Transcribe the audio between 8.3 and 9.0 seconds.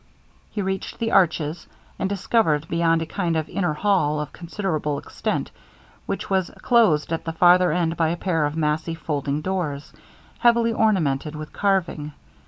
of massy